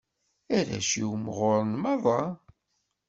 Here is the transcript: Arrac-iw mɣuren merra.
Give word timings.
Arrac-iw 0.57 1.11
mɣuren 1.17 1.71
merra. 1.81 2.21